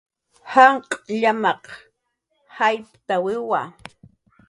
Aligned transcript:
Janq' 0.51 0.93
llamaq 1.21 1.63
jayptawiwa 2.55 3.61